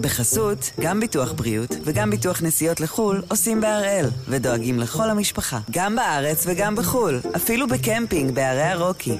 [0.00, 6.44] בחסות, גם ביטוח בריאות וגם ביטוח נסיעות לחו"ל עושים בהראל, ודואגים לכל המשפחה, גם בארץ
[6.46, 9.18] וגם בחו"ל, אפילו בקמפינג בערי הרוקי.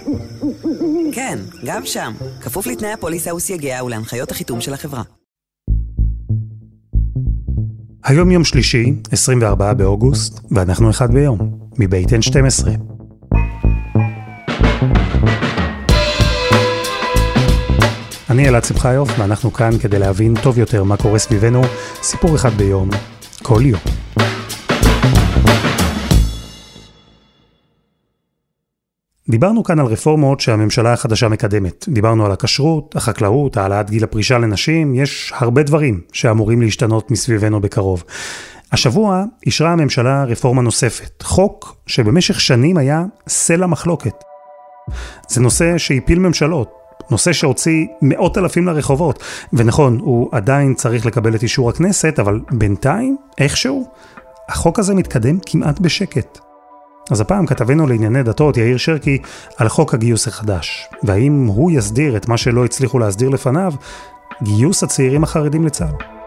[1.13, 5.03] כן, גם שם, כפוף לתנאי הפוליסה וסייגיה ולהנחיות החיתום של החברה.
[8.05, 11.39] היום יום שלישי, 24 באוגוסט, ואנחנו אחד ביום,
[11.79, 12.69] מבית N12.
[18.31, 21.63] אני אלעד שמחיוף, ואנחנו כאן כדי להבין טוב יותר מה קורה סביבנו,
[22.03, 22.91] סיפור אחד ביום,
[23.43, 23.81] כל יום.
[29.29, 31.85] דיברנו כאן על רפורמות שהממשלה החדשה מקדמת.
[31.89, 38.05] דיברנו על הכשרות, החקלאות, העלאת גיל הפרישה לנשים, יש הרבה דברים שאמורים להשתנות מסביבנו בקרוב.
[38.73, 44.15] השבוע אישרה הממשלה רפורמה נוספת, חוק שבמשך שנים היה סלע מחלוקת.
[45.29, 46.80] זה נושא שהפיל ממשלות,
[47.11, 49.23] נושא שהוציא מאות אלפים לרחובות.
[49.53, 53.89] ונכון, הוא עדיין צריך לקבל את אישור הכנסת, אבל בינתיים, איכשהו,
[54.49, 56.39] החוק הזה מתקדם כמעט בשקט.
[57.11, 59.19] אז הפעם כתבנו לענייני דתות, יאיר שרקי,
[59.57, 60.89] על חוק הגיוס החדש.
[61.03, 63.73] והאם הוא יסדיר את מה שלא הצליחו להסדיר לפניו,
[64.43, 66.20] גיוס הצעירים החרדים לצה"ל.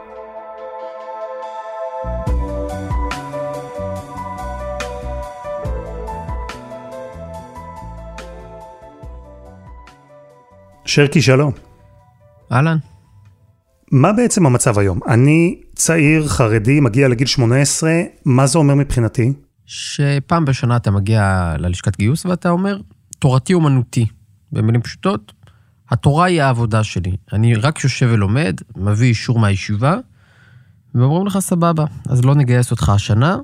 [10.85, 11.51] שרקי, שלום.
[12.51, 12.77] אהלן.
[13.91, 14.99] מה בעצם המצב היום?
[15.07, 17.91] אני צעיר, חרדי, מגיע לגיל 18,
[18.25, 19.33] מה זה אומר מבחינתי?
[19.65, 22.77] שפעם בשנה אתה מגיע ללשכת גיוס ואתה אומר,
[23.19, 24.05] תורתי אומנותי.
[24.51, 25.33] במילים פשוטות,
[25.89, 27.15] התורה היא העבודה שלי.
[27.33, 29.97] אני רק יושב ולומד, מביא אישור מהישיבה,
[30.95, 33.37] ואומרים לך, סבבה, אז לא נגייס אותך השנה,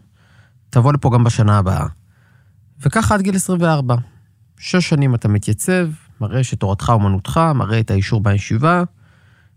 [0.70, 1.86] תבוא לפה גם בשנה הבאה.
[2.82, 3.96] וככה עד גיל 24.
[4.58, 5.88] שש שנים אתה מתייצב,
[6.22, 8.84] מראה שתורתך אומנותך, מראה את האישור בישיבה,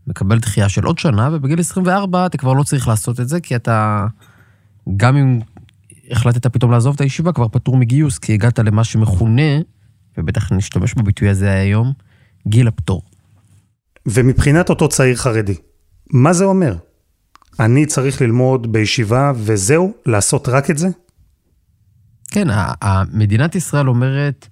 [0.07, 3.57] מקבל דחייה של עוד שנה, ובגיל 24 אתה כבר לא צריך לעשות את זה, כי
[3.57, 4.07] אתה,
[4.97, 5.41] גם אם
[6.11, 9.61] החלטת פתאום לעזוב את הישיבה, כבר פטור מגיוס, כי הגעת למה שמכונה,
[10.19, 11.93] ובטח נשתמש בביטוי הזה היום,
[12.49, 13.03] גיל הפטור.
[14.07, 15.55] ומבחינת אותו צעיר חרדי,
[16.13, 16.77] מה זה אומר?
[17.61, 20.89] אני צריך ללמוד בישיבה וזהו, לעשות רק את זה?
[22.31, 22.49] כן,
[23.13, 24.49] מדינת ישראל אומרת,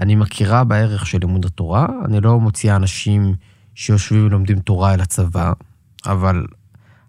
[0.00, 3.34] אני מכירה בערך של לימוד התורה, אני לא מוציאה אנשים
[3.74, 5.52] שיושבים ולומדים תורה אל הצבא,
[6.06, 6.46] אבל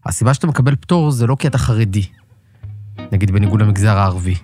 [0.06, 2.06] הסיבה שאתה מקבל פטור זה לא כי אתה חרדי,
[3.12, 4.36] נגיד בניגוד למגזר הערבי.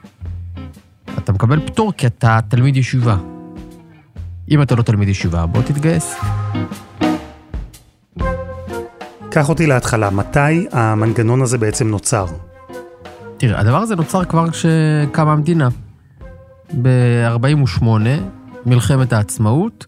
[1.17, 3.17] אתה מקבל פטור כי אתה תלמיד ישיבה.
[4.51, 6.15] אם אתה לא תלמיד ישיבה, בוא תתגייס.
[9.31, 12.25] קח אותי להתחלה, מתי המנגנון הזה בעצם נוצר?
[13.37, 15.69] תראה, הדבר הזה נוצר כבר כשקמה המדינה.
[16.81, 17.85] ב-48,
[18.67, 19.85] מלחמת העצמאות,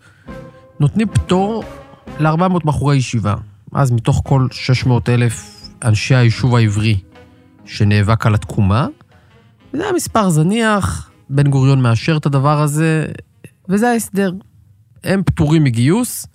[0.79, 1.63] נותנים פטור
[2.19, 3.35] ל-400 בחורי ישיבה.
[3.73, 6.97] אז מתוך כל 600 אלף אנשי היישוב העברי
[7.66, 8.88] שנאבק על התקומה,
[9.73, 13.06] זה היה מספר זניח, בן גוריון מאשר את הדבר הזה,
[13.69, 14.31] וזה ההסדר.
[15.03, 16.28] הם פטורים מגיוס,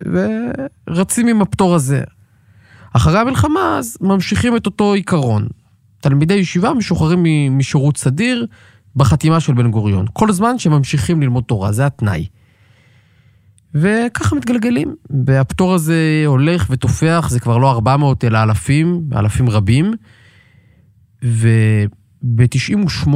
[0.00, 2.02] ורצים עם הפטור הזה.
[2.92, 5.48] אחרי המלחמה, אז ממשיכים את אותו עיקרון.
[6.00, 8.46] תלמידי ישיבה משוחררים משירות סדיר,
[8.96, 10.06] בחתימה של בן גוריון.
[10.12, 12.26] כל זמן שממשיכים ללמוד תורה, זה התנאי.
[13.74, 14.94] וככה מתגלגלים,
[15.26, 19.92] והפטור הזה הולך ותופח, זה כבר לא 400 אלא אלפים, אלפים רבים.
[21.22, 23.08] וב-98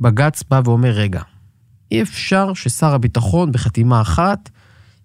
[0.00, 1.20] בג"ץ בא ואומר, רגע,
[1.90, 4.50] אי אפשר ששר הביטחון בחתימה אחת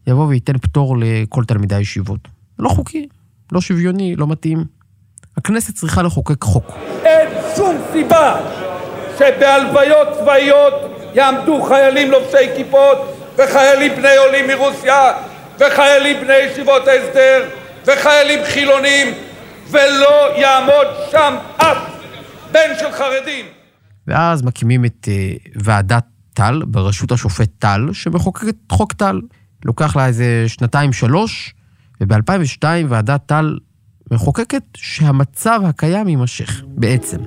[0.08, 2.28] יבוא וייתן פטור לכל תלמידי הישיבות.
[2.60, 3.08] לא חוקי,
[3.52, 4.66] לא שוויוני, לא מתאים.
[5.38, 6.66] הכנסת צריכה לחוקק חוק.
[7.04, 8.36] אין שום סיבה
[9.20, 10.74] שבהלוויות צבאיות
[11.14, 12.98] יעמדו חיילים לובשי כיפות
[13.38, 15.12] וחיילים בני עולים מרוסיה
[15.60, 17.44] וחיילים בני ישיבות ההסדר
[17.86, 19.08] וחיילים חילונים
[19.72, 21.78] ולא יעמוד שם אף
[22.52, 23.46] בן של חרדים.
[24.08, 29.22] ואז מקימים את uh, ועדת טל בראשות השופט טל, שמחוקקת חוק טל.
[29.66, 31.54] לוקח לה איזה שנתיים-שלוש,
[32.02, 33.58] וב-2002 ועדת טל
[34.12, 37.18] מחוקקת שהמצב הקיים יימשך, בעצם.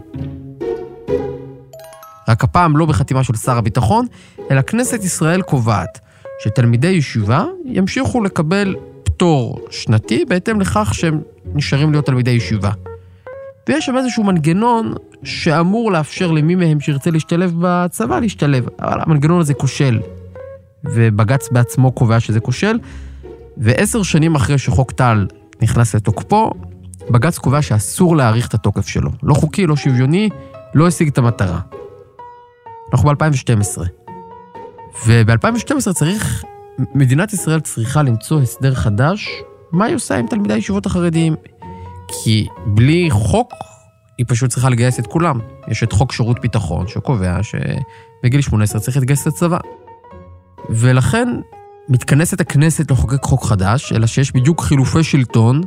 [2.30, 4.06] רק הפעם לא בחתימה של שר הביטחון,
[4.50, 5.98] אלא כנסת ישראל קובעת
[6.44, 11.20] שתלמידי ישיבה ימשיכו לקבל פטור שנתי בהתאם לכך שהם
[11.54, 12.70] נשארים להיות תלמידי ישיבה.
[13.68, 19.54] ויש שם איזשהו מנגנון שאמור לאפשר למי מהם שירצה להשתלב בצבא להשתלב, אבל המנגנון הזה
[19.54, 20.00] כושל.
[20.84, 22.78] ובג"ץ בעצמו קובע שזה כושל,
[23.56, 25.26] ועשר שנים אחרי שחוק טל
[25.62, 26.50] נכנס לתוקפו,
[27.10, 29.10] בג"ץ קובע שאסור להאריך את התוקף שלו.
[29.22, 30.28] לא חוקי, לא שוויוני,
[30.74, 31.60] לא השיג את המטרה.
[32.92, 33.78] אנחנו ב-2012.
[35.06, 36.44] וב-2012 צריך,
[36.94, 39.28] מדינת ישראל צריכה למצוא הסדר חדש
[39.72, 41.34] מה היא עושה עם תלמידי הישיבות החרדיים.
[42.08, 43.52] כי בלי חוק,
[44.18, 45.40] היא פשוט צריכה לגייס את כולם.
[45.68, 49.58] יש את חוק שירות ביטחון, שקובע שבגיל 18 צריך להתגייס לצבא.
[50.70, 51.28] ולכן
[51.88, 55.60] מתכנסת הכנסת לחוקק חוק חדש, אלא שיש בדיוק חילופי שלטון,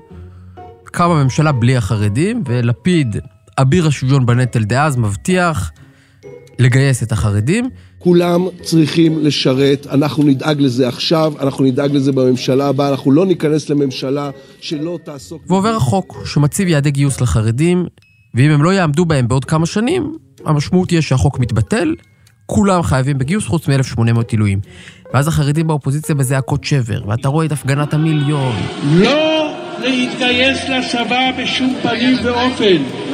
[0.83, 3.17] קמה ממשלה בלי החרדים, ולפיד,
[3.57, 5.71] אביר השוויון בנטל דאז, מבטיח
[6.59, 7.69] לגייס את החרדים.
[7.99, 13.69] כולם צריכים לשרת, אנחנו נדאג לזה עכשיו, אנחנו נדאג לזה בממשלה הבאה, אנחנו לא ניכנס
[13.69, 14.29] לממשלה
[14.61, 15.43] שלא תעסוק...
[15.47, 17.85] ועובר החוק שמציב יעדי גיוס לחרדים,
[18.35, 20.13] ואם הם לא יעמדו בהם בעוד כמה שנים,
[20.45, 21.95] המשמעות תהיה שהחוק מתבטל,
[22.45, 24.59] כולם חייבים בגיוס חוץ מ-1,800 עילויים.
[25.13, 28.55] ואז החרדים באופוזיציה בזעקות שבר, ואתה רואה את הפגנת המיליון.
[28.93, 33.12] לא להתגייס לצבא בשום פנים ואופן.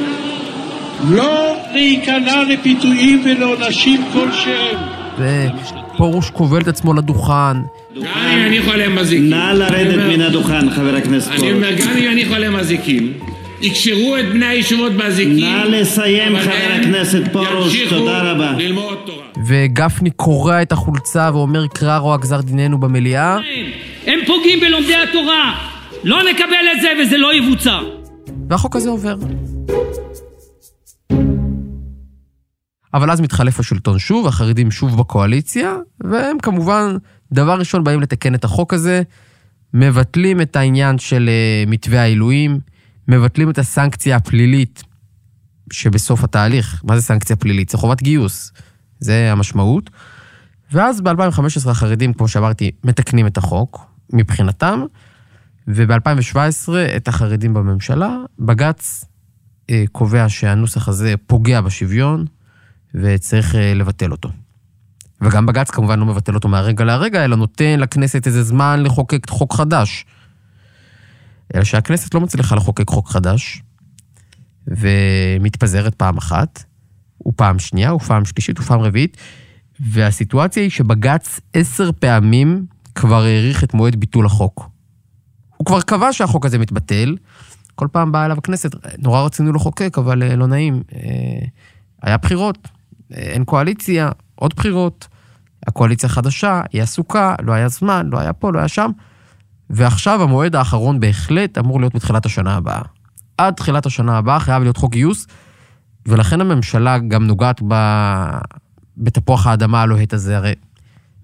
[1.08, 4.76] לא להיכנע לפיתויים ולעונשים כלשהם.
[5.18, 7.32] ופרוש כובל את עצמו לדוכן.
[7.32, 9.30] גם אם יניחו עליהם מזיקים.
[9.30, 11.42] נא לרדת מן הדוכן, חבר הכנסת פרוש.
[11.42, 13.12] אני אומר, גם אם יניחו עליהם מזיקים,
[13.60, 15.44] יקשרו את בני הישיבות באזיקים.
[15.44, 18.44] נא לסיים, חבר הכנסת פרוש, תודה רבה.
[18.44, 19.24] ימשיכו ללמוד תורה.
[19.46, 23.38] וגפני קורע את החולצה ואומר, קרא רוע גזר דיננו במליאה.
[24.06, 25.54] הם פוגעים בלומדי התורה.
[26.04, 27.78] לא נקבל את זה וזה לא יבוצע.
[28.50, 29.14] והחוק הזה עובר.
[32.94, 36.96] אבל אז מתחלף השלטון שוב, החרדים שוב בקואליציה, והם כמובן,
[37.32, 39.02] דבר ראשון באים לתקן את החוק הזה,
[39.74, 42.60] מבטלים את העניין של אה, מתווה העילויים,
[43.08, 44.82] מבטלים את הסנקציה הפלילית
[45.72, 46.82] שבסוף התהליך.
[46.84, 47.68] מה זה סנקציה פלילית?
[47.68, 48.52] זה חובת גיוס.
[49.00, 49.90] זה המשמעות.
[50.72, 54.80] ואז ב-2015 החרדים, כמו שאמרתי, מתקנים את החוק, מבחינתם,
[55.68, 58.16] וב-2017 את החרדים בממשלה.
[58.38, 59.04] בג"ץ
[59.70, 62.24] אה, קובע שהנוסח הזה פוגע בשוויון,
[62.94, 64.28] וצריך אה, לבטל אותו.
[65.20, 69.54] וגם בג"ץ כמובן לא מבטל אותו מהרגע להרגע, אלא נותן לכנסת איזה זמן לחוקק חוק
[69.54, 70.06] חדש.
[71.54, 73.62] אלא שהכנסת לא מצליחה לחוקק חוק חדש,
[74.66, 76.64] ומתפזרת פעם אחת,
[77.28, 79.16] ופעם שנייה, ופעם שלישית, ופעם רביעית,
[79.80, 84.70] והסיטואציה היא שבג"ץ עשר פעמים כבר האריך את מועד ביטול החוק.
[85.56, 87.16] הוא כבר קבע שהחוק הזה מתבטל,
[87.74, 90.82] כל פעם באה אליו הכנסת, נורא רצינו לחוקק, אבל אה, לא נעים.
[90.94, 91.46] אה,
[92.02, 92.68] היה בחירות,
[93.12, 95.08] אין קואליציה, עוד בחירות,
[95.66, 98.90] הקואליציה חדשה, היא עסוקה, לא היה זמן, לא היה פה, לא היה שם,
[99.70, 102.82] ועכשיו המועד האחרון בהחלט אמור להיות בתחילת השנה הבאה.
[103.38, 105.26] עד תחילת השנה הבאה חייב להיות חוק גיוס,
[106.08, 107.74] ולכן הממשלה גם נוגעת ב...
[108.96, 110.36] בתפוח האדמה הלוהט הזה.
[110.36, 110.54] הרי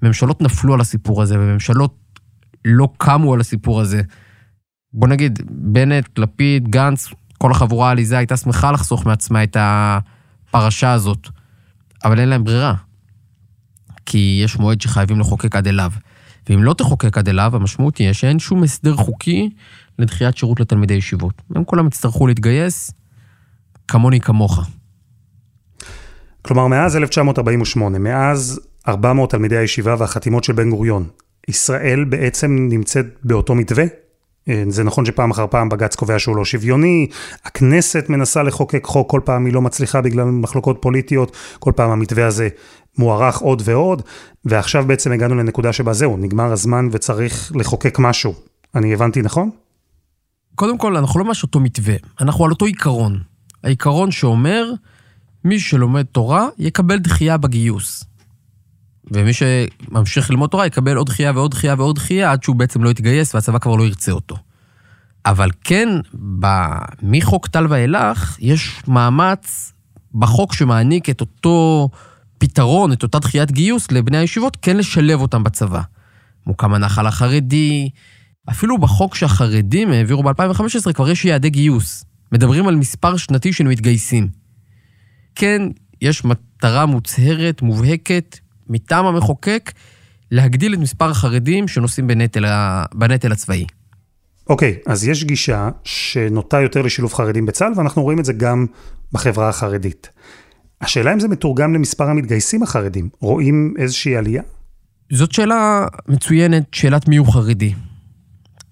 [0.03, 1.95] ממשלות נפלו על הסיפור הזה, וממשלות
[2.65, 4.03] לא קמו על הסיפור הזה.
[4.93, 11.29] בוא נגיד, בנט, לפיד, גנץ, כל החבורה העליזה הייתה שמחה לחסוך מעצמה את הפרשה הזאת,
[12.07, 12.75] אבל אין להם ברירה.
[14.07, 15.91] כי יש מועד שחייבים לחוקק עד אליו.
[16.49, 19.51] ואם לא תחוקק עד אליו, המשמעות תהיה שאין שום הסדר חוקי
[19.99, 21.43] לדחיית שירות לתלמידי ישיבות.
[21.55, 22.91] הם כולם יצטרכו להתגייס
[23.89, 24.61] כמוני כמוך.
[26.43, 31.09] כלומר, מאז 1948, מאז 400 תלמידי הישיבה והחתימות של בן גוריון,
[31.49, 33.85] ישראל בעצם נמצאת באותו מתווה?
[34.49, 37.07] אה, זה נכון שפעם אחר פעם בג"ץ קובע שהוא לא שוויוני,
[37.45, 42.27] הכנסת מנסה לחוקק חוק, כל פעם היא לא מצליחה בגלל מחלוקות פוליטיות, כל פעם המתווה
[42.27, 42.49] הזה
[42.99, 44.03] מוארך עוד ועוד,
[44.45, 48.35] ועכשיו בעצם הגענו לנקודה שבה זהו, נגמר הזמן וצריך לחוקק משהו.
[48.75, 49.51] אני הבנתי נכון?
[50.55, 53.19] קודם כל, אנחנו לא ממש אותו מתווה, אנחנו על אותו עיקרון.
[53.65, 54.73] העיקרון שאומר,
[55.45, 58.05] מי שלומד תורה יקבל דחייה בגיוס.
[59.11, 62.91] ומי שממשיך ללמוד תורה יקבל עוד דחייה ועוד דחייה ועוד דחייה עד שהוא בעצם לא
[62.91, 64.37] יתגייס והצבא כבר לא ירצה אותו.
[65.27, 65.89] אבל כן,
[67.03, 69.73] מחוק טל ואילך, יש מאמץ
[70.15, 71.89] בחוק שמעניק את אותו
[72.39, 75.81] פתרון, את אותה דחיית גיוס לבני הישיבות, כן לשלב אותם בצבא.
[76.47, 77.91] מוקם הנחל החרדי,
[78.51, 82.05] אפילו בחוק שהחרדים העבירו ב-2015 כבר יש יעדי גיוס.
[82.33, 84.29] מדברים על מספר שנתי של מתגייסים.
[85.35, 85.63] כן,
[86.03, 89.73] יש מטרה מוצהרת, מובהקת, מטעם המחוקק,
[90.31, 92.45] להגדיל את מספר החרדים שנושאים בנטל,
[92.95, 93.67] בנטל הצבאי.
[94.49, 98.67] אוקיי, okay, אז יש גישה שנוטה יותר לשילוב חרדים בצה"ל, ואנחנו רואים את זה גם
[99.13, 100.11] בחברה החרדית.
[100.81, 103.09] השאלה אם זה מתורגם למספר המתגייסים החרדים.
[103.21, 104.43] רואים איזושהי עלייה?
[105.13, 107.75] זאת שאלה מצוינת, שאלת מי הוא חרדי.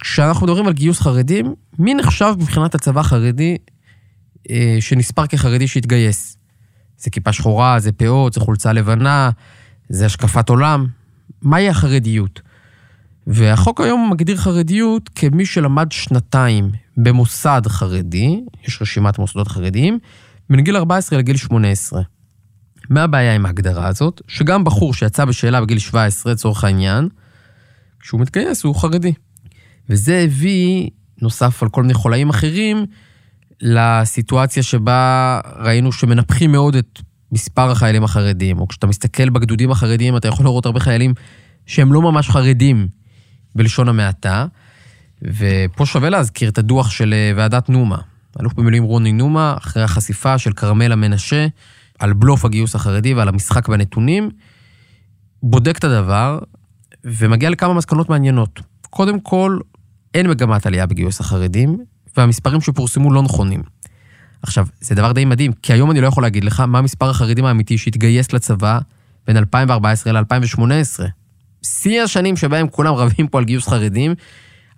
[0.01, 3.57] כשאנחנו מדברים על גיוס חרדים, מי נחשב מבחינת הצבא החרדי
[4.51, 6.37] אה, שנספר כחרדי שהתגייס?
[6.99, 9.31] זה כיפה שחורה, זה פאות, זה חולצה לבנה,
[9.89, 10.87] זה השקפת עולם.
[11.43, 12.41] מהי החרדיות?
[13.27, 19.99] והחוק היום מגדיר חרדיות כמי שלמד שנתיים במוסד חרדי, יש רשימת מוסדות חרדיים,
[20.51, 22.03] בין גיל 14 לגיל 18.
[22.91, 24.21] מה הבעיה עם ההגדרה הזאת?
[24.29, 27.09] שגם בחור שיצא בשאלה בגיל 17, לצורך העניין,
[28.01, 29.13] כשהוא מתגייס הוא חרדי.
[29.89, 30.91] וזה הביא,
[31.23, 32.87] נוסף על כל מיני חולאים אחרים,
[33.61, 37.01] לסיטואציה שבה ראינו שמנפחים מאוד את
[37.33, 41.15] מספר החיילים החרדים, או כשאתה מסתכל בגדודים החרדיים, אתה יכול לראות הרבה חיילים
[41.67, 42.89] שהם לא ממש חרדים,
[43.55, 44.47] בלשון המעטה.
[45.23, 47.99] ופה שווה להזכיר את הדוח של אה, ועדת נומה.
[48.41, 51.47] אלוף במילואים רוני נומה, אחרי החשיפה של כרמלה מנשה
[51.99, 54.31] על בלוף הגיוס החרדי ועל המשחק בנתונים,
[55.43, 56.39] בודק את הדבר
[57.05, 58.61] ומגיע לכמה מסקנות מעניינות.
[58.91, 59.59] קודם כל,
[60.15, 61.79] אין מגמת עלייה בגיוס החרדים,
[62.17, 63.63] והמספרים שפורסמו לא נכונים.
[64.47, 67.45] עכשיו, זה דבר די מדהים, כי היום אני לא יכול להגיד לך מה מספר החרדים
[67.45, 68.79] האמיתי שהתגייס לצבא
[69.27, 71.05] בין 2014 ל-2018.
[71.63, 74.15] שיא השנים שבהם כולם רבים פה על גיוס חרדים,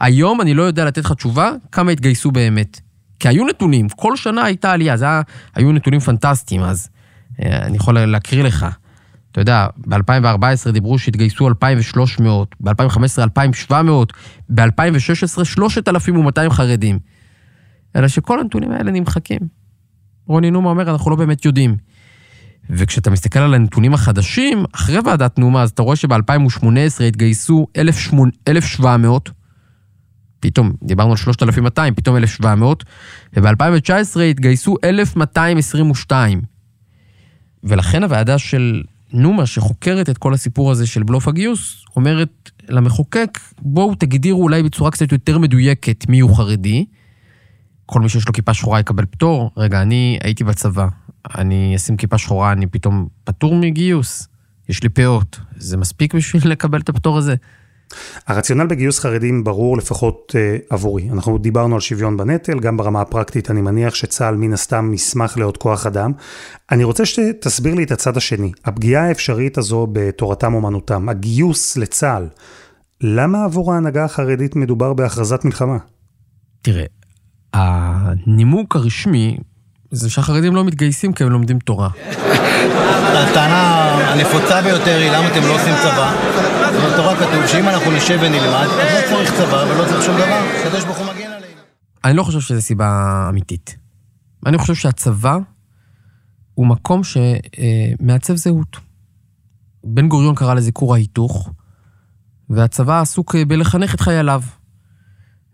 [0.01, 2.81] היום אני לא יודע לתת לך תשובה כמה התגייסו באמת.
[3.21, 5.23] כי היו נתונים, כל שנה הייתה עלייה, זה היה,
[5.55, 6.89] היו נתונים פנטסטיים אז.
[7.43, 8.67] אה, אני יכול להקריא לך.
[9.33, 14.13] אתה יודע, ב-2014 דיברו שהתגייסו 2,300, ב-2015 2,700,
[14.49, 16.99] ב-2016 3,200 חרדים.
[17.97, 19.39] אלא שכל הנתונים האלה נמחקים.
[20.27, 21.77] רוני נומה אומר, אנחנו לא באמת יודעים.
[22.71, 29.31] וכשאתה מסתכל על הנתונים החדשים, אחרי ועדת נומה, אז אתה רואה שב-2018 התגייסו 1,700,
[30.41, 32.85] פתאום, דיברנו על 3,200, פתאום 1,700,
[33.37, 36.43] וב-2019 התגייסו 1,222.
[37.65, 43.95] ולכן הוועדה של נומה, שחוקרת את כל הסיפור הזה של בלוף הגיוס, אומרת למחוקק, בואו
[43.95, 46.87] תגדירו אולי בצורה קצת יותר מדויקת מי הוא חרדי.
[47.87, 49.51] כל מי שיש לו כיפה שחורה יקבל פטור.
[49.57, 50.89] רגע, אני הייתי בצבא,
[51.39, 54.29] אני אשים כיפה שחורה, אני פתאום פטור מגיוס.
[54.69, 55.41] יש לי פאות.
[55.57, 57.35] זה מספיק בשביל לקבל את הפטור הזה?
[58.27, 61.11] הרציונל בגיוס חרדים ברור לפחות אה, עבורי.
[61.11, 65.57] אנחנו דיברנו על שוויון בנטל, גם ברמה הפרקטית אני מניח שצה"ל מן הסתם ישמח לעוד
[65.57, 66.13] כוח אדם.
[66.71, 72.29] אני רוצה שתסביר לי את הצד השני, הפגיעה האפשרית הזו בתורתם אומנותם, הגיוס לצה"ל.
[73.01, 75.79] למה עבור ההנהגה החרדית מדובר בהכרזת מלחמה?
[76.63, 76.85] תראה,
[77.57, 79.37] הנימוק הרשמי
[79.91, 81.89] זה שהחרדים לא מתגייסים כי הם לומדים תורה.
[83.31, 86.17] הטענה הנפוצה ביותר היא למה אתם לא עושים צבא.
[86.87, 90.85] בתורה כתוב שאם אנחנו נשב ונלמד, אז לא צריך צבא ולא צריך שום דבר, הקדוש
[90.85, 91.61] ברוך הוא מגן עלינו.
[92.05, 93.77] אני לא חושב שזו סיבה אמיתית.
[94.47, 95.39] אני חושב שהצבא
[96.55, 98.77] הוא מקום שמעצב זהות.
[99.85, 101.51] בן גוריון קרא לזה כור ההיתוך,
[102.51, 104.43] והצבא עסוק בלחנך את חייליו.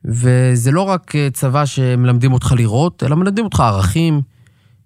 [0.05, 4.21] וזה לא רק צבא שמלמדים אותך לראות, אלא מלמדים אותך ערכים,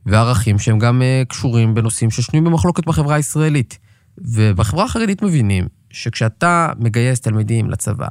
[0.06, 3.78] וערכים שהם גם קשורים בנושאים ששנויים במחלוקת בחברה הישראלית.
[4.18, 8.06] ובחברה החרדית מבינים שכשאתה מגייס תלמידים לצבא,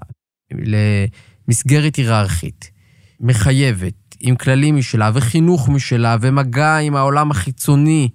[1.48, 2.72] למסגרת היררכית,
[3.20, 8.10] מחייבת, עם כללים משלה, וחינוך משלה, ומגע עם העולם החיצוני,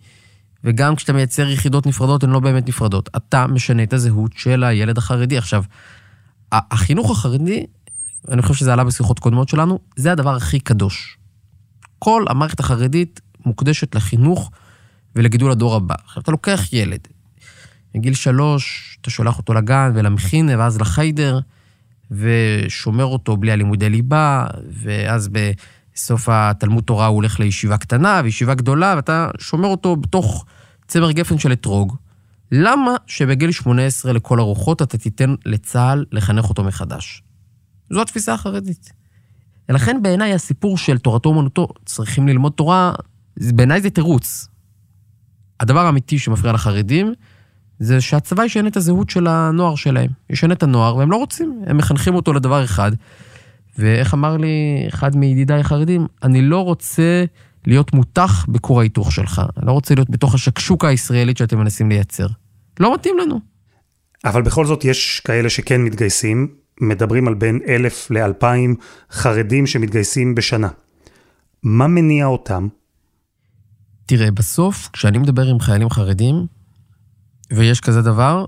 [0.65, 3.09] וגם כשאתה מייצר יחידות נפרדות, הן לא באמת נפרדות.
[3.17, 5.39] אתה משנה את הזהות של הילד החרדי.
[5.39, 5.65] עכשיו,
[6.53, 7.67] החינוך החרדי,
[8.29, 11.19] אני חושב שזה עלה בשיחות קודמות שלנו, זה הדבר הכי קדוש.
[11.99, 14.51] כל המערכת החרדית מוקדשת לחינוך
[15.17, 15.95] ולגידול הדור הבא.
[16.05, 17.09] עכשיו, אתה לוקח ילד,
[17.95, 21.41] בגיל שלוש, אתה שולח אותו לגן ולמכינה, ואז לחיידר,
[22.11, 28.93] ושומר אותו בלי הלימודי ליבה, ואז בסוף התלמוד תורה הוא הולך לישיבה קטנה וישיבה גדולה,
[28.97, 30.45] ואתה שומר אותו בתוך
[30.89, 31.97] צמר גפן של אתרוג.
[32.53, 37.23] למה שבגיל 18 לכל הרוחות אתה תיתן לצה"ל לחנך אותו מחדש?
[37.91, 38.93] זו התפיסה החרדית.
[39.69, 42.93] ולכן בעיניי הסיפור של תורתו אומנותו, צריכים ללמוד תורה,
[43.37, 44.49] בעיניי זה תירוץ.
[45.61, 47.13] הדבר האמיתי שמפריע לחרדים,
[47.79, 50.11] זה שהצבא ישנה את הזהות של הנוער שלהם.
[50.31, 52.93] ישנה את הנוער, והם לא רוצים, הם מחנכים אותו לדבר אחד.
[53.79, 57.25] ואיך אמר לי אחד מידידיי החרדים, אני לא רוצה
[57.67, 59.43] להיות מותח בכור ההיתוך שלך.
[59.57, 62.27] אני לא רוצה להיות בתוך השקשוקה הישראלית שאתם מנסים לייצר.
[62.81, 63.41] לא מתאים לנו.
[64.25, 68.77] אבל בכל זאת יש כאלה שכן מתגייסים, מדברים על בין אלף לאלפיים
[69.11, 70.69] חרדים שמתגייסים בשנה.
[71.63, 72.69] מה מניע אותם?
[74.07, 76.47] תראה, בסוף, כשאני מדבר עם חיילים חרדים,
[77.53, 78.45] ויש כזה דבר,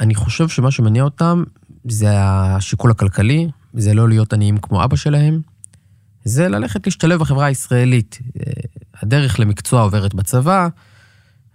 [0.00, 1.44] אני חושב שמה שמניע אותם
[1.88, 5.40] זה השיקול הכלכלי, זה לא להיות עניים כמו אבא שלהם,
[6.24, 8.18] זה ללכת להשתלב בחברה הישראלית.
[9.02, 10.68] הדרך למקצוע עוברת בצבא,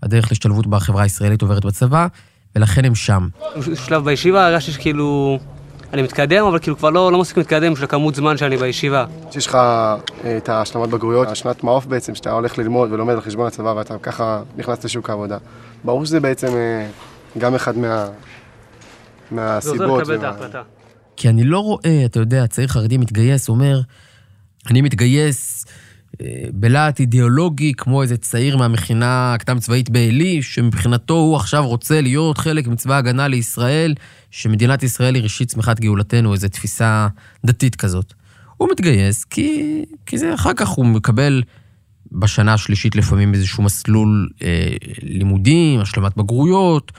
[0.03, 2.07] הדרך להשתלבות בחברה הישראלית עוברת בצבא,
[2.55, 3.27] ולכן הם שם.
[3.75, 5.39] שלב בישיבה הרגשתי שכאילו...
[5.93, 9.05] אני מתקדם, אבל כאילו כבר לא, לא מספיק מתקדם בשביל הכמות זמן שאני בישיבה.
[9.35, 9.57] יש לך
[10.37, 14.41] את ההשלמת בגרויות, השנת מעוף בעצם, שאתה הולך ללמוד ולומד על חשבון הצבא ואתה ככה
[14.57, 15.37] נכנס לשוק העבודה.
[15.83, 16.47] ברור שזה בעצם
[17.37, 18.07] גם אחד מה...
[19.31, 19.77] מהסיבות.
[19.77, 20.61] זה עוזר לקבל את ההחלטה.
[21.17, 23.81] כי אני לא רואה, אתה יודע, צעיר חרדי מתגייס, אומר,
[24.69, 25.65] אני מתגייס
[26.53, 32.67] בלהט אידיאולוגי, כמו איזה צעיר מהמכינה הקדם צבאית בעלי, שמבחינתו הוא עכשיו רוצה להיות חלק
[32.67, 33.93] מצבא ההגנה לישראל,
[34.31, 37.07] שמדינת ישראל היא ראשית צמיחת גאולתנו, איזו תפיסה
[37.45, 38.13] דתית כזאת.
[38.57, 41.43] הוא מתגייס כי, כי זה אחר כך הוא מקבל
[42.11, 46.91] בשנה השלישית לפעמים איזשהו מסלול אה, לימודים, השלמת בגרויות,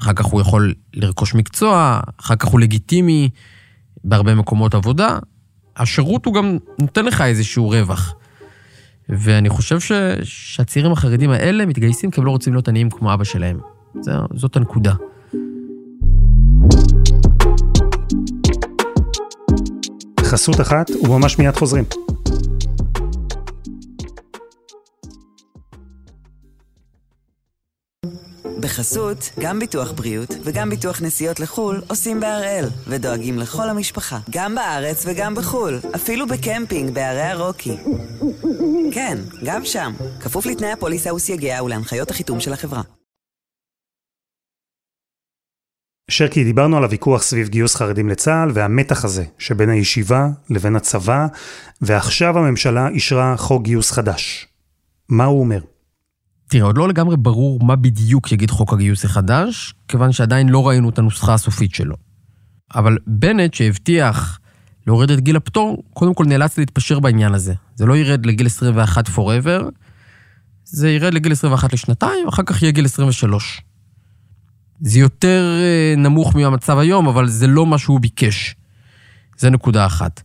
[0.00, 3.28] אחר כך הוא יכול לרכוש מקצוע, אחר כך הוא לגיטימי
[4.04, 5.18] בהרבה מקומות עבודה.
[5.76, 8.14] השירות הוא גם נותן לך איזשהו רווח.
[9.18, 9.92] ואני חושב ש...
[10.22, 13.58] שהצעירים החרדים האלה מתגייסים כי הם לא רוצים להיות עניים כמו אבא שלהם.
[14.00, 14.94] זה, זאת הנקודה.
[20.20, 21.84] חסות אחת וממש מיד חוזרים.
[28.60, 35.04] בחסות, גם ביטוח בריאות וגם ביטוח נסיעות לחו"ל עושים בהראל, ודואגים לכל המשפחה, גם בארץ
[35.06, 37.76] וגם בחו"ל, אפילו בקמפינג בערי הרוקי.
[38.92, 42.82] כן, גם שם, כפוף לתנאי הפוליסה וסייגיה ולהנחיות החיתום של החברה.
[46.10, 51.26] שרקי, דיברנו על הוויכוח סביב גיוס חרדים לצה"ל והמתח הזה שבין הישיבה לבין הצבא,
[51.80, 54.48] ועכשיו הממשלה אישרה חוק גיוס חדש.
[55.08, 55.60] מה הוא אומר?
[56.50, 60.88] תראה, עוד לא לגמרי ברור מה בדיוק יגיד חוק הגיוס החדש, כיוון שעדיין לא ראינו
[60.88, 61.96] את הנוסחה הסופית שלו.
[62.74, 64.38] אבל בנט, שהבטיח
[64.86, 67.54] להוריד את גיל הפטור, קודם כל נאלץ להתפשר בעניין הזה.
[67.74, 69.62] זה לא ירד לגיל 21 forever,
[70.64, 73.62] זה ירד לגיל 21 לשנתיים, אחר כך יהיה גיל 23.
[74.80, 78.56] זה יותר אה, נמוך מהמצב היום, אבל זה לא מה שהוא ביקש.
[79.38, 80.22] זה נקודה אחת.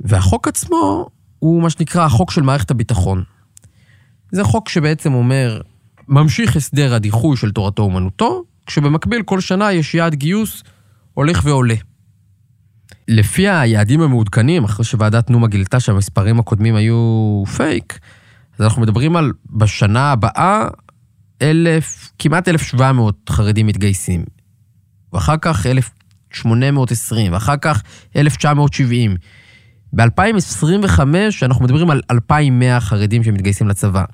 [0.00, 3.24] והחוק עצמו הוא מה שנקרא החוק של מערכת הביטחון.
[4.32, 5.60] זה חוק שבעצם אומר,
[6.08, 10.62] ממשיך הסדר הדיחוי של תורתו אומנותו, כשבמקביל כל שנה יש יעד גיוס
[11.14, 11.74] הולך ועולה.
[13.08, 17.98] לפי היעדים המעודכנים, אחרי שוועדת נומה גילתה שהמספרים הקודמים היו פייק,
[18.58, 20.68] אז אנחנו מדברים על בשנה הבאה
[21.42, 24.24] אלף, כמעט 1,700 חרדים מתגייסים.
[25.12, 27.82] ואחר כך 1,820, ואחר כך
[28.16, 29.16] 1,970.
[29.92, 31.00] ב-2025
[31.42, 34.04] אנחנו מדברים על 2,100 חרדים שמתגייסים לצבא.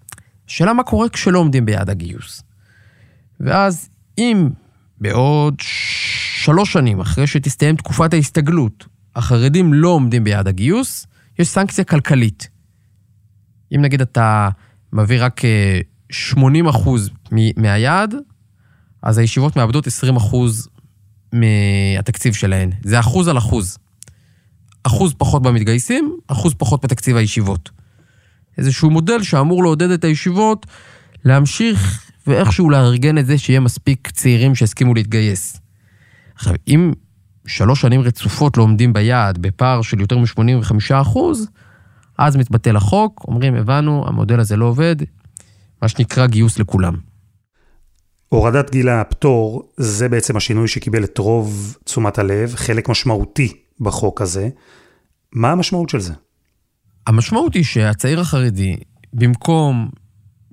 [0.49, 2.43] השאלה מה קורה כשלא עומדים ביעד הגיוס.
[3.41, 4.49] ואז אם
[5.01, 11.07] בעוד שלוש שנים, אחרי שתסתיים תקופת ההסתגלות, החרדים לא עומדים ביעד הגיוס,
[11.39, 12.49] יש סנקציה כלכלית.
[13.75, 14.49] אם נגיד אתה
[14.93, 15.41] מביא רק
[16.11, 17.11] 80 אחוז
[17.57, 18.15] מהיעד,
[19.03, 20.69] אז הישיבות מאבדות 20 אחוז
[21.33, 22.71] מהתקציב שלהן.
[22.85, 23.79] זה אחוז על אחוז.
[24.85, 27.71] אחוז פחות במתגייסים, אחוז פחות בתקציב הישיבות.
[28.59, 30.67] איזשהו מודל שאמור לעודד את הישיבות
[31.25, 35.61] להמשיך ואיכשהו לארגן את זה שיהיה מספיק צעירים שיסכימו להתגייס.
[36.35, 36.93] עכשיו, אם
[37.47, 41.49] שלוש שנים רצופות לא עומדים ביעד בפער של יותר מ-85 אחוז,
[42.19, 44.97] אז מתבטל החוק, אומרים, הבנו, המודל הזה לא עובד,
[45.83, 46.95] מה שנקרא גיוס לכולם.
[48.29, 54.49] הורדת גיל הפטור, זה בעצם השינוי שקיבל את רוב תשומת הלב, חלק משמעותי בחוק הזה.
[55.33, 56.13] מה המשמעות של זה?
[57.07, 58.77] המשמעות היא שהצעיר החרדי,
[59.13, 59.89] במקום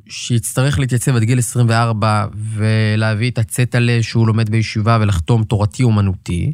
[0.10, 6.54] שיצטרך להתייצב עד גיל 24 ולהביא את הצטלה שהוא לומד בישיבה ולחתום תורתי-אומנותי,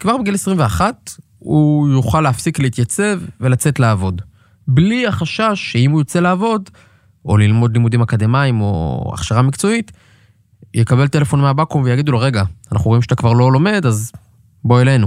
[0.00, 4.22] כבר בגיל 21 הוא יוכל להפסיק להתייצב ולצאת לעבוד.
[4.68, 6.70] בלי החשש שאם הוא יוצא לעבוד,
[7.24, 9.92] או ללמוד לימודים אקדמיים או הכשרה מקצועית,
[10.74, 14.12] יקבל טלפון מהבקו"ם ויגידו לו, רגע, אנחנו רואים שאתה כבר לא לומד, אז
[14.64, 15.06] בוא אלינו.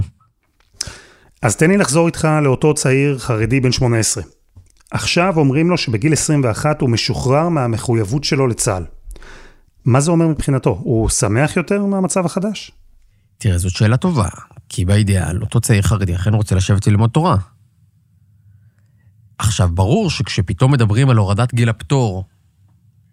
[1.42, 4.24] אז תן לי לחזור איתך לאותו צעיר חרדי בן 18.
[4.90, 8.84] עכשיו אומרים לו שבגיל 21 הוא משוחרר מהמחויבות שלו לצה"ל.
[9.84, 10.80] מה זה אומר מבחינתו?
[10.82, 12.70] הוא שמח יותר מהמצב החדש?
[13.38, 14.28] תראה, זאת שאלה טובה,
[14.68, 17.36] כי באידיאל, אותו צעיר חרדי אכן רוצה לשבת וללמוד תורה.
[19.38, 22.24] עכשיו, ברור שכשפתאום מדברים על הורדת גיל הפטור,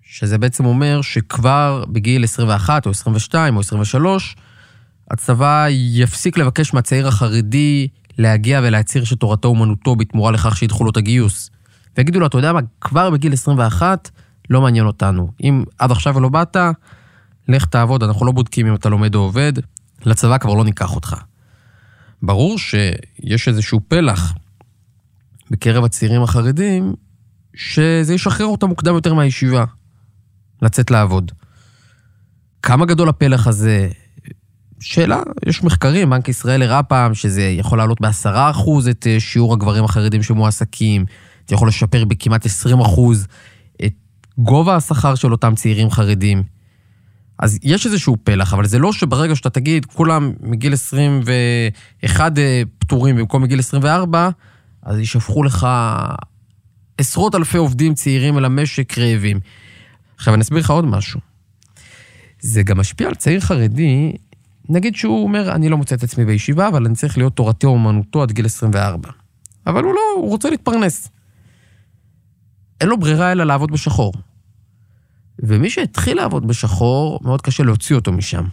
[0.02, 4.36] שזה בעצם אומר שכבר בגיל 21 או 22 או 23,
[5.12, 7.88] הצבא יפסיק לבקש מהצעיר החרדי
[8.19, 11.49] להגיע ולהצהיר שתורתו אומנותו בתמורה לכך שידחו לו את הגיוס.
[11.97, 14.10] ויגידו לו, אתה יודע מה, כבר בגיל 21
[14.49, 15.32] לא מעניין אותנו.
[15.41, 16.58] אם עד עכשיו לא באת,
[17.47, 19.53] לך תעבוד, אנחנו לא בודקים אם אתה לומד או עובד,
[20.05, 21.15] לצבא כבר לא ניקח אותך.
[22.21, 24.34] ברור שיש איזשהו פלח
[25.51, 26.93] בקרב הצעירים החרדים,
[27.55, 29.65] שזה ישחרר אותם מוקדם יותר מהישיבה,
[30.62, 31.32] לצאת לעבוד.
[32.62, 33.89] כמה גדול הפלח הזה?
[34.80, 39.54] שאלה, יש מחקרים, בנק ישראל הראה פעם שזה יכול לעלות בעשרה אחוז את אה, שיעור
[39.54, 41.06] הגברים החרדים שמועסקים,
[41.48, 43.28] זה יכול לשפר בכמעט 20 אחוז
[43.86, 43.94] את
[44.38, 46.44] גובה השכר של אותם צעירים חרדים.
[47.39, 53.15] אז יש איזשהו פלח, אבל זה לא שברגע שאתה תגיד, כולם מגיל 21 אה, פטורים
[53.15, 54.30] במקום מגיל 24,
[54.84, 55.68] אז ישפכו לך
[56.98, 59.39] עשרות אלפי עובדים צעירים אל המשק רעבים.
[60.15, 61.20] עכשיו, אני אסביר לך עוד משהו.
[62.39, 64.13] זה גם משפיע על צעיר חרדי,
[64.69, 68.21] נגיד שהוא אומר, אני לא מוצא את עצמי בישיבה, אבל אני צריך להיות תורתי אומנותו
[68.23, 69.10] עד גיל 24.
[69.67, 71.10] אבל הוא לא, הוא רוצה להתפרנס.
[72.82, 74.13] אין לו ברירה אלא לעבוד בשחור.
[75.39, 78.43] ומי שהתחיל לעבוד בשחור, מאוד קשה להוציא אותו משם.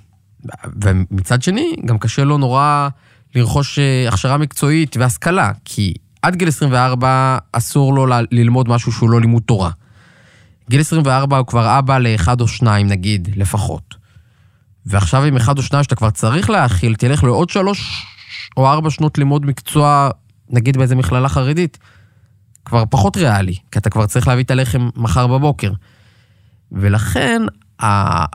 [0.83, 2.89] ומצד שני, גם קשה לו נורא
[3.35, 9.21] לרכוש אה, הכשרה מקצועית והשכלה, כי עד גיל 24 אסור לו ללמוד משהו שהוא לא
[9.21, 9.71] לימוד תורה.
[10.71, 13.96] גיל 24 הוא כבר אבא לאחד או שניים, נגיד, לפחות.
[14.87, 18.07] ועכשיו עם אחד או שניים שאתה כבר צריך להכיל, תלך לעוד שלוש
[18.57, 20.11] או ארבע שנות לימוד מקצוע,
[20.51, 21.79] נגיד באיזה מכללה חרדית,
[22.65, 25.73] כבר פחות ריאלי, כי אתה כבר צריך להביא את הלחם מחר בבוקר.
[26.73, 27.43] ולכן,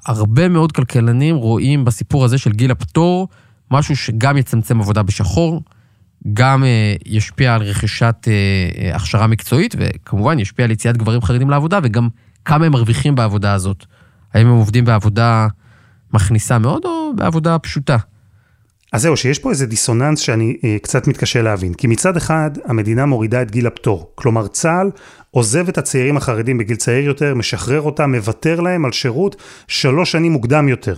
[0.06, 3.28] הרבה מאוד כלכלנים רואים בסיפור הזה של גיל הפטור
[3.72, 5.62] משהו שגם יצמצם עבודה בשחור,
[6.34, 8.34] גם אה, ישפיע על רכישת אה,
[8.78, 12.10] אה, הכשרה מקצועית, וכמובן ישפיע על יציאת גברים חרדים לעבודה, וגם
[12.46, 13.86] כמה הם מרוויחים בעבודה הזאת.
[14.34, 15.48] האם הם עובדים בעבודה
[16.14, 17.98] מכניסה מאוד, או בעבודה פשוטה?
[18.92, 21.74] אז זהו, שיש פה איזה דיסוננס שאני אה, קצת מתקשה להבין.
[21.74, 24.12] כי מצד אחד, המדינה מורידה את גיל הפטור.
[24.16, 24.92] כלומר, צה"ל
[25.32, 29.36] עוזב את הצעירים החרדים בגיל צעיר יותר, משחרר אותם, מוותר להם על שירות
[29.68, 30.96] שלוש שנים מוקדם יותר.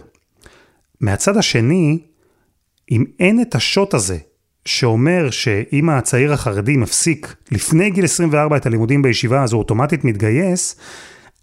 [1.02, 2.00] מהצד השני,
[2.92, 4.18] אם אין את השוט הזה,
[4.66, 10.76] שאומר שאם הצעיר החרדי מפסיק לפני גיל 24 את הלימודים בישיבה, אז הוא אוטומטית מתגייס,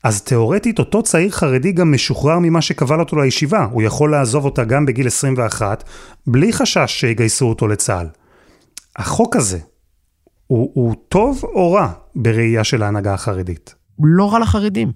[0.04, 4.64] אז תאורטית אותו צעיר חרדי גם משוחרר ממה שקבל אותו לישיבה, הוא יכול לעזוב אותה
[4.64, 5.84] גם בגיל 21,
[6.26, 8.06] בלי חשש שיגייסו אותו לצה"ל.
[8.96, 9.58] החוק הזה,
[10.46, 13.74] הוא, הוא טוב או רע בראייה של ההנהגה החרדית?
[14.02, 14.92] לא רע לחרדים.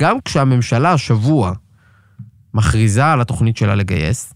[0.00, 1.52] גם כשהממשלה השבוע
[2.54, 4.34] מכריזה על התוכנית שלה לגייס,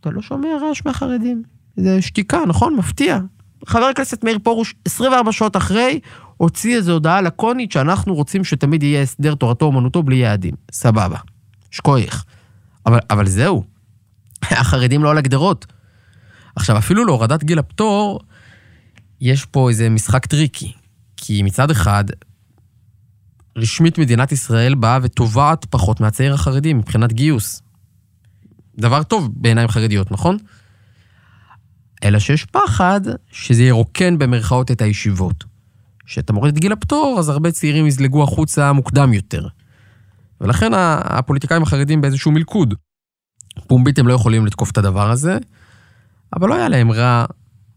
[0.00, 1.42] אתה לא שומע רעש מהחרדים.
[1.76, 2.76] זה שתיקה, נכון?
[2.76, 3.18] מפתיע.
[3.66, 6.00] חבר הכנסת מאיר פרוש, 24 שעות אחרי,
[6.36, 10.54] הוציא איזו הודעה לקונית שאנחנו רוצים שתמיד יהיה הסדר תורתו אומנותו בלי יעדים.
[10.72, 11.18] סבבה.
[11.70, 12.24] שכוייך.
[12.86, 13.64] אבל, אבל זהו.
[14.50, 15.66] החרדים לא על הגדרות.
[16.56, 18.20] עכשיו, אפילו להורדת גיל הפטור,
[19.20, 20.72] יש פה איזה משחק טריקי.
[21.16, 22.04] כי מצד אחד,
[23.56, 27.62] רשמית מדינת ישראל באה ותובעת פחות מהצעיר החרדי מבחינת גיוס.
[28.78, 30.36] דבר טוב בעיניים חרדיות, נכון?
[32.04, 35.44] אלא שיש פחד שזה ירוקן במרכאות את הישיבות.
[36.06, 39.46] כשאתה מוריד את גיל הפטור, אז הרבה צעירים יזלגו החוצה מוקדם יותר.
[40.40, 42.74] ולכן הפוליטיקאים החרדים באיזשהו מלכוד.
[43.66, 45.38] פומבית הם לא יכולים לתקוף את הדבר הזה,
[46.36, 47.24] אבל לא היה להם רע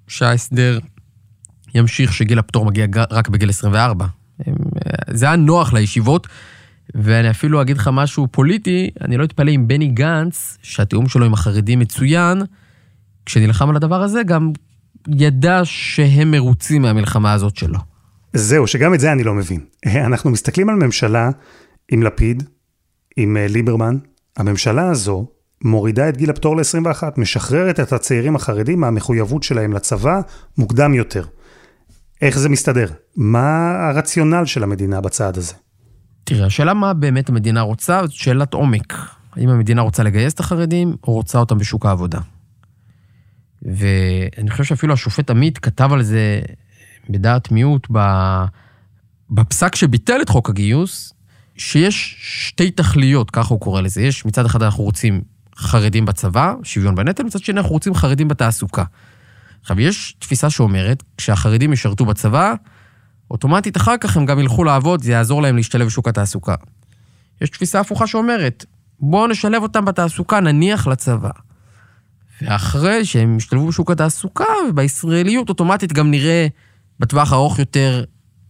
[0.07, 0.79] שההסדר
[1.75, 4.05] ימשיך שגיל הפטור מגיע רק בגיל 24.
[5.09, 6.27] זה היה נוח לישיבות,
[6.95, 11.33] ואני אפילו אגיד לך משהו פוליטי, אני לא אתפלא אם בני גנץ, שהתיאום שלו עם
[11.33, 12.41] החרדים מצוין,
[13.25, 14.51] כשנלחם על הדבר הזה, גם
[15.07, 17.79] ידע שהם מרוצים מהמלחמה הזאת שלו.
[18.33, 19.59] זהו, שגם את זה אני לא מבין.
[20.07, 21.29] אנחנו מסתכלים על ממשלה
[21.91, 22.43] עם לפיד,
[23.17, 23.97] עם אה, ליברמן.
[24.37, 25.27] הממשלה הזו
[25.63, 30.21] מורידה את גיל הפטור ל-21, משחררת את הצעירים החרדים מהמחויבות שלהם לצבא
[30.57, 31.25] מוקדם יותר.
[32.21, 32.87] איך זה מסתדר?
[33.15, 35.53] מה הרציונל של המדינה בצעד הזה?
[36.23, 38.93] תראה, השאלה מה באמת המדינה רוצה, זאת שאלת עומק.
[39.33, 42.19] האם המדינה רוצה לגייס את החרדים, או רוצה אותם בשוק העבודה?
[43.61, 46.41] ואני חושב שאפילו השופט עמית כתב על זה
[47.09, 47.87] בדעת מיעוט
[49.29, 51.13] בפסק שביטל את חוק הגיוס,
[51.57, 54.01] שיש שתי תכליות, ככה הוא קורא לזה.
[54.01, 55.21] יש, מצד אחד אנחנו רוצים
[55.57, 58.83] חרדים בצבא, שוויון בנטל, מצד שני אנחנו רוצים חרדים בתעסוקה.
[59.61, 62.53] עכשיו, יש תפיסה שאומרת, כשהחרדים ישרתו בצבא,
[63.31, 66.55] אוטומטית אחר כך הם גם ילכו לעבוד, זה יעזור להם להשתלב בשוק התעסוקה.
[67.41, 68.65] יש תפיסה הפוכה שאומרת,
[68.99, 71.29] בואו נשלב אותם בתעסוקה, נניח לצבא.
[72.41, 76.47] ואחרי שהם ישתלבו בשוק התעסוקה, ובישראליות אוטומטית גם נראה
[76.99, 78.03] בטווח הארוך יותר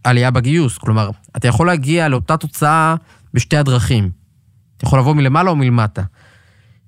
[0.04, 0.78] עלייה בגיוס.
[0.78, 2.94] כלומר, אתה יכול להגיע לאותה תוצאה
[3.34, 4.10] בשתי הדרכים.
[4.76, 6.02] אתה יכול לבוא מלמעלה או מלמטה.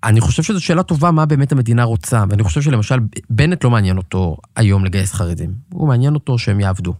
[0.05, 2.99] אני חושב שזו שאלה טובה מה באמת המדינה רוצה, ואני חושב שלמשל,
[3.31, 5.55] בנט לא מעניין אותו היום לגייס חרדים.
[5.73, 6.95] הוא מעניין אותו שהם יעבדו.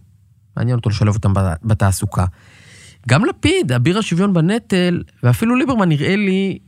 [0.57, 2.25] מעניין אותו לשלב אותם בתעסוקה.
[3.07, 6.59] גם לפיד, אביר השוויון בנטל, ואפילו ליברמן נראה לי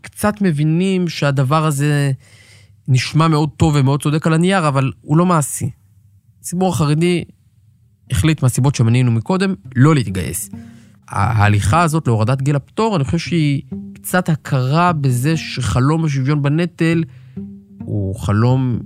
[0.00, 2.12] קצת מבינים שהדבר הזה
[2.88, 5.70] נשמע מאוד טוב ומאוד צודק על הנייר, אבל הוא לא מעשי.
[6.40, 7.24] הציבור החרדי
[8.10, 10.50] החליט מהסיבות שמנינו מקודם לא להתגייס.
[11.08, 13.62] ההליכה הזאת להורדת גיל הפטור, אני חושב שהיא
[13.94, 17.04] קצת הכרה בזה שחלום השוויון בנטל
[17.84, 18.78] הוא חלום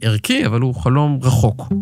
[0.00, 1.72] ערכי, אבל הוא חלום רחוק.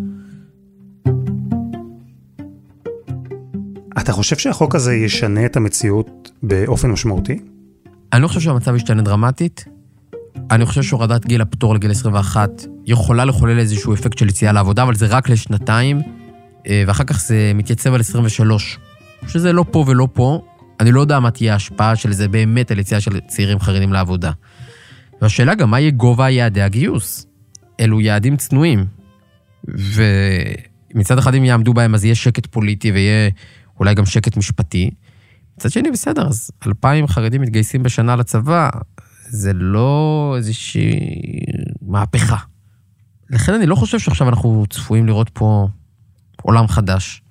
[4.00, 7.38] אתה חושב שהחוק הזה ישנה את המציאות באופן משמעותי?
[8.12, 9.64] אני לא חושב שהמצב ישתנה דרמטית.
[10.50, 12.50] אני חושב שהורדת גיל הפטור לגיל 21
[12.86, 16.02] יכולה לחולל איזשהו אפקט של יציאה לעבודה, אבל זה רק לשנתיים,
[16.66, 18.78] אה, ואחר כך זה מתייצב על 23,
[19.28, 20.42] שזה לא פה ולא פה.
[20.80, 24.30] אני לא יודע מה תהיה ההשפעה של זה באמת על יציאה של צעירים חרדים לעבודה.
[25.22, 27.26] והשאלה גם, מה יהיה גובה יעדי הגיוס?
[27.80, 28.86] אלו יעדים צנועים.
[29.64, 33.30] ומצד אחד אם יעמדו בהם אז יהיה שקט פוליטי ויהיה
[33.80, 34.90] אולי גם שקט משפטי.
[35.56, 38.70] מצד שני, בסדר, אז אלפיים חרדים מתגייסים בשנה לצבא,
[39.30, 41.00] זה לא איזושהי
[41.82, 42.36] מהפכה.
[43.30, 45.68] לכן אני לא חושב שעכשיו אנחנו צפויים לראות פה
[46.42, 47.22] עולם חדש.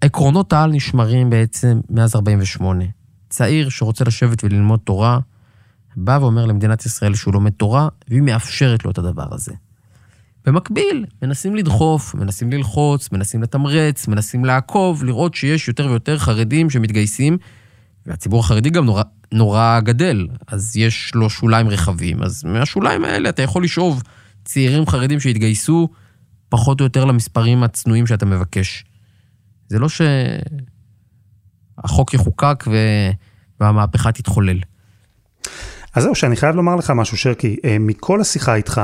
[0.00, 2.84] עקרונות העל נשמרים בעצם מאז 48.
[3.30, 5.18] צעיר שרוצה לשבת וללמוד תורה,
[5.96, 9.52] בא ואומר למדינת ישראל שהוא לומד תורה, והיא מאפשרת לו את הדבר הזה.
[10.46, 17.38] במקביל, מנסים לדחוף, מנסים ללחוץ, מנסים לתמרץ, מנסים לעקוב, לראות שיש יותר ויותר חרדים שמתגייסים,
[18.06, 23.42] והציבור החרדי גם נורא, נורא גדל, אז יש לו שוליים רחבים, אז מהשוליים האלה אתה
[23.42, 24.02] יכול לשאוב
[24.44, 25.88] צעירים חרדים שהתגייסו
[26.48, 28.84] פחות או יותר למספרים הצנועים שאתה מבקש.
[29.68, 29.88] זה לא
[31.78, 32.76] שהחוק יחוקק ו...
[33.60, 34.60] והמהפכה תתחולל.
[35.94, 37.56] אז זהו, שאני חייב לומר לך משהו, שרקי.
[37.64, 38.80] אה, מכל השיחה איתך,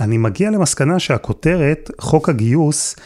[0.00, 2.96] אני מגיע למסקנה שהכותרת, חוק הגיוס,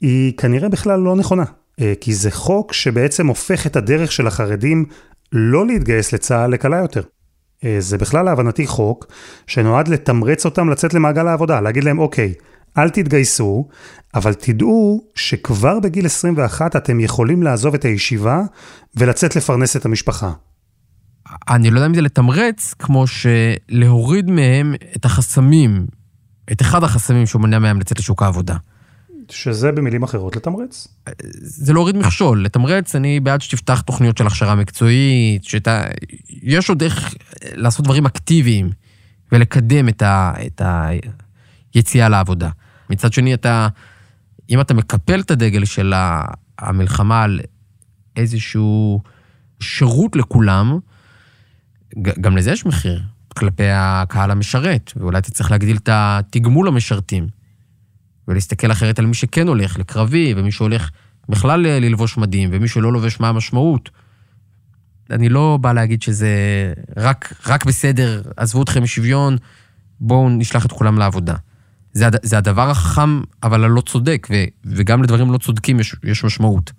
[0.00, 1.44] היא כנראה בכלל לא נכונה.
[1.80, 4.84] אה, כי זה חוק שבעצם הופך את הדרך של החרדים
[5.32, 7.02] לא להתגייס לצה"ל לקלה יותר.
[7.64, 9.06] אה, זה בכלל להבנתי חוק
[9.46, 12.34] שנועד לתמרץ אותם לצאת למעגל העבודה, להגיד להם, אוקיי,
[12.78, 13.68] אל תתגייסו,
[14.14, 18.42] אבל תדעו שכבר בגיל 21 אתם יכולים לעזוב את הישיבה
[18.96, 20.32] ולצאת לפרנס את המשפחה.
[21.48, 25.86] אני לא יודע אם זה לתמרץ, כמו שלהוריד מהם את החסמים,
[26.52, 28.56] את אחד החסמים שמונע מהם לצאת לשוק העבודה.
[29.34, 30.88] שזה במילים אחרות לתמרץ.
[31.40, 35.84] זה להוריד מכשול, לתמרץ, אני בעד שתפתח תוכניות של הכשרה מקצועית, שאתה...
[36.42, 38.70] יש עוד איך לעשות דברים אקטיביים
[39.32, 40.32] ולקדם את, ה...
[40.46, 40.62] את
[41.74, 42.50] היציאה לעבודה.
[42.90, 43.68] מצד שני, אתה,
[44.50, 45.92] אם אתה מקפל את הדגל של
[46.58, 47.40] המלחמה על
[48.16, 49.02] איזשהו
[49.60, 50.78] שירות לכולם,
[52.20, 53.02] גם לזה יש מחיר
[53.38, 57.28] כלפי הקהל המשרת, ואולי אתה צריך להגדיל את התגמול המשרתים,
[58.28, 60.90] ולהסתכל אחרת על מי שכן הולך לקרבי, ומי שהולך
[61.28, 63.90] בכלל ללבוש מדים, ומי שלא לובש מה המשמעות.
[65.10, 66.28] אני לא בא להגיד שזה
[66.96, 69.36] רק, רק בסדר, עזבו אתכם משוויון,
[70.00, 71.34] בואו נשלח את כולם לעבודה.
[71.92, 74.34] זה, זה הדבר החכם, אבל הלא צודק, ו,
[74.64, 76.72] וגם לדברים לא צודקים יש, יש משמעות.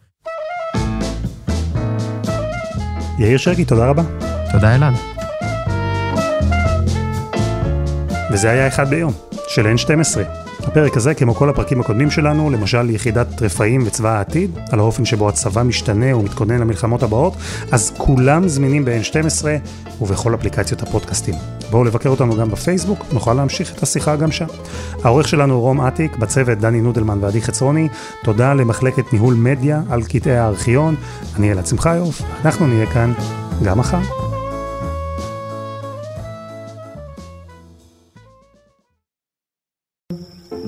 [3.19, 4.03] יאיר שרקי, תודה רבה.
[4.51, 4.93] תודה, אלעד.
[8.31, 9.13] וזה היה אחד ביום,
[9.47, 10.44] של N12.
[10.67, 15.29] הפרק הזה, כמו כל הפרקים הקודמים שלנו, למשל יחידת רפאים וצבא העתיד, על האופן שבו
[15.29, 17.33] הצבא משתנה ומתכונן למלחמות הבאות,
[17.71, 19.45] אז כולם זמינים ב-N12
[20.01, 21.35] ובכל אפליקציות הפודקאסטים.
[21.71, 24.45] בואו לבקר אותנו גם בפייסבוק, נוכל להמשיך את השיחה גם שם.
[25.03, 27.87] העורך שלנו רום אטיק, בצוות דני נודלמן ועדי חצרוני,
[28.23, 30.95] תודה למחלקת ניהול מדיה על קטעי הארכיון,
[31.35, 33.13] אני אלעד שמחיוף, אנחנו נהיה כאן
[33.63, 34.24] גם מחר.